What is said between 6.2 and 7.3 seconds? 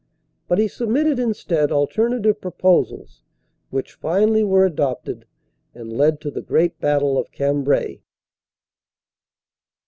to the great battle